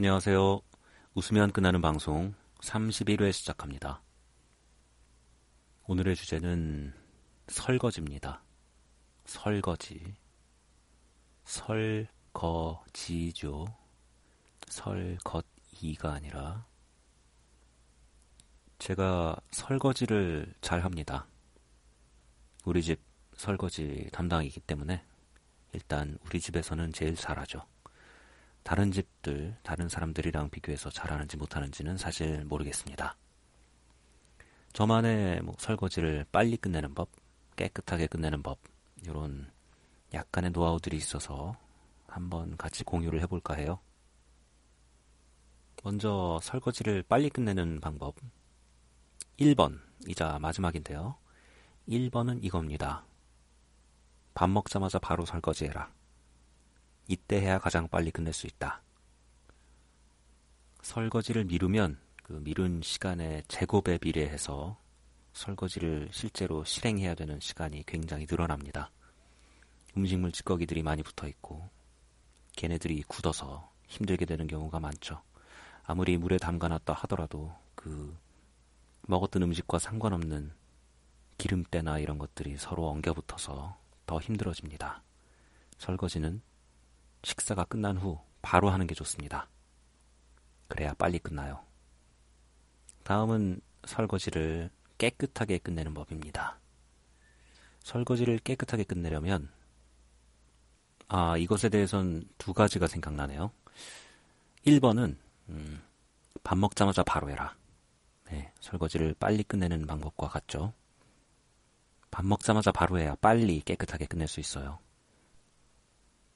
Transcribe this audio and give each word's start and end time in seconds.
안녕하세요. 0.00 0.60
웃으면 1.16 1.50
끝나는 1.50 1.80
방송 1.80 2.32
31회 2.60 3.32
시작합니다. 3.32 4.00
오늘의 5.88 6.14
주제는 6.14 6.94
설거지입니다. 7.48 8.40
설거지. 9.24 10.14
설거지죠. 11.42 13.66
설것이가 14.68 16.12
아니라 16.12 16.64
제가 18.78 19.36
설거지를 19.50 20.54
잘 20.60 20.84
합니다. 20.84 21.26
우리 22.64 22.84
집 22.84 23.00
설거지 23.34 24.08
담당이기 24.12 24.60
때문에 24.60 25.04
일단 25.72 26.16
우리 26.24 26.38
집에서는 26.38 26.92
제일 26.92 27.16
잘하죠. 27.16 27.66
다른 28.68 28.92
집들, 28.92 29.56
다른 29.62 29.88
사람들이랑 29.88 30.50
비교해서 30.50 30.90
잘하는지 30.90 31.38
못하는지는 31.38 31.96
사실 31.96 32.44
모르겠습니다. 32.44 33.16
저만의 34.74 35.40
뭐 35.40 35.56
설거지를 35.58 36.26
빨리 36.30 36.58
끝내는 36.58 36.92
법, 36.92 37.08
깨끗하게 37.56 38.08
끝내는 38.08 38.42
법, 38.42 38.58
이런 39.06 39.50
약간의 40.12 40.50
노하우들이 40.50 40.98
있어서 40.98 41.56
한번 42.08 42.58
같이 42.58 42.84
공유를 42.84 43.22
해볼까 43.22 43.54
해요. 43.54 43.80
먼저 45.82 46.38
설거지를 46.42 47.04
빨리 47.04 47.30
끝내는 47.30 47.80
방법. 47.80 48.16
1번이자 49.38 50.40
마지막인데요. 50.40 51.16
1번은 51.88 52.44
이겁니다. 52.44 53.06
밥 54.34 54.50
먹자마자 54.50 54.98
바로 54.98 55.24
설거지해라. 55.24 55.90
이때 57.08 57.40
해야 57.40 57.58
가장 57.58 57.88
빨리 57.88 58.10
끝낼 58.10 58.34
수 58.34 58.46
있다. 58.46 58.82
설거지를 60.82 61.44
미루면 61.44 61.98
그 62.22 62.34
미룬 62.34 62.82
시간의 62.82 63.44
제곱에 63.48 63.96
비례해서 63.96 64.78
설거지를 65.32 66.10
실제로 66.12 66.64
실행해야 66.64 67.14
되는 67.14 67.40
시간이 67.40 67.84
굉장히 67.86 68.26
늘어납니다. 68.28 68.90
음식물 69.96 70.32
찌꺼기들이 70.32 70.82
많이 70.82 71.02
붙어 71.02 71.26
있고 71.26 71.70
걔네들이 72.56 73.02
굳어서 73.08 73.72
힘들게 73.86 74.26
되는 74.26 74.46
경우가 74.46 74.78
많죠. 74.78 75.22
아무리 75.84 76.18
물에 76.18 76.36
담가놨다 76.36 76.92
하더라도 76.92 77.54
그 77.74 78.14
먹었던 79.02 79.42
음식과 79.42 79.78
상관없는 79.78 80.52
기름때나 81.38 82.00
이런 82.00 82.18
것들이 82.18 82.58
서로 82.58 82.88
엉겨붙어서 82.88 83.78
더 84.04 84.20
힘들어집니다. 84.20 85.02
설거지는 85.78 86.42
식사가 87.22 87.64
끝난 87.64 87.96
후 87.96 88.20
바로 88.42 88.70
하는 88.70 88.86
게 88.86 88.94
좋습니다. 88.94 89.48
그래야 90.68 90.92
빨리 90.94 91.18
끝나요. 91.18 91.64
다음은 93.04 93.60
설거지를 93.84 94.70
깨끗하게 94.98 95.58
끝내는 95.58 95.94
법입니다. 95.94 96.58
설거지를 97.80 98.38
깨끗하게 98.40 98.84
끝내려면 98.84 99.50
아 101.08 101.36
이것에 101.38 101.70
대해선 101.70 102.28
두 102.36 102.52
가지가 102.52 102.86
생각나네요. 102.86 103.50
1번은 104.66 105.16
음, 105.48 105.82
밥 106.44 106.58
먹자마자 106.58 107.02
바로 107.02 107.30
해라. 107.30 107.56
네, 108.30 108.52
설거지를 108.60 109.14
빨리 109.18 109.42
끝내는 109.42 109.86
방법과 109.86 110.28
같죠. 110.28 110.74
밥 112.10 112.26
먹자마자 112.26 112.72
바로 112.72 112.98
해야 112.98 113.14
빨리 113.16 113.60
깨끗하게 113.60 114.06
끝낼 114.06 114.28
수 114.28 114.40
있어요. 114.40 114.78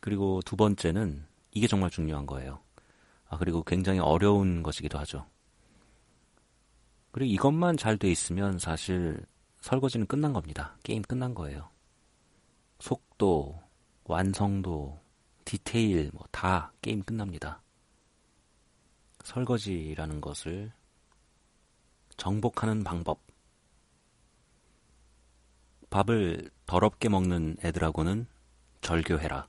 그리고 0.00 0.40
두 0.44 0.56
번째는 0.56 1.26
이게 1.52 1.66
정말 1.66 1.90
중요한 1.90 2.26
거예요. 2.26 2.60
아, 3.28 3.38
그리고 3.38 3.62
굉장히 3.62 3.98
어려운 3.98 4.62
것이기도 4.62 4.98
하죠. 4.98 5.26
그리고 7.10 7.32
이것만 7.32 7.76
잘 7.76 7.96
돼 7.96 8.10
있으면 8.10 8.58
사실 8.58 9.24
설거지는 9.60 10.06
끝난 10.06 10.32
겁니다. 10.32 10.76
게임 10.82 11.02
끝난 11.02 11.34
거예요. 11.34 11.70
속도, 12.78 13.60
완성도, 14.04 15.00
디테일, 15.44 16.10
뭐 16.12 16.26
다 16.30 16.72
게임 16.82 17.02
끝납니다. 17.02 17.62
설거지라는 19.24 20.20
것을 20.20 20.72
정복하는 22.16 22.84
방법. 22.84 23.20
밥을 25.90 26.50
더럽게 26.66 27.08
먹는 27.08 27.56
애들하고는 27.64 28.26
절교해라. 28.82 29.48